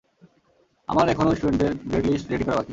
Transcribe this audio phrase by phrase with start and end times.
[0.89, 2.69] আমার এখনও স্টুডেন্টদের গ্রেড-লিস্ট রেডি করা বাকি।